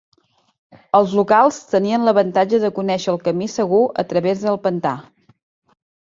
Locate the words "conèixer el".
2.77-3.19